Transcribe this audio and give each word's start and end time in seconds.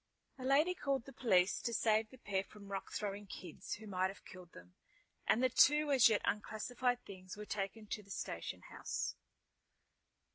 A 0.39 0.43
lady 0.43 0.73
called 0.73 1.05
the 1.05 1.13
police 1.13 1.61
to 1.61 1.75
save 1.75 2.09
the 2.09 2.17
pair 2.17 2.43
from 2.43 2.69
rock 2.71 2.91
throwing 2.91 3.27
kids 3.27 3.75
who 3.75 3.85
might 3.85 4.07
have 4.07 4.25
killed 4.25 4.51
them, 4.53 4.73
and 5.27 5.43
the 5.43 5.47
two 5.49 5.91
as 5.91 6.09
yet 6.09 6.23
unclassified 6.25 7.05
things 7.05 7.37
were 7.37 7.45
taken 7.45 7.85
to 7.85 8.01
the 8.01 8.09
station 8.09 8.63
house. 8.63 9.15